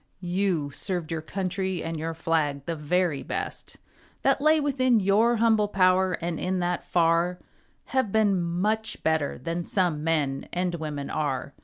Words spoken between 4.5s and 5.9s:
within your humble